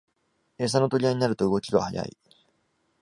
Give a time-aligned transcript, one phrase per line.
[0.57, 2.17] エサの取り合いになると動きが速い